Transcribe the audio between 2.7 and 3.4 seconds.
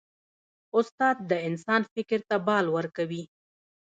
ورکوي.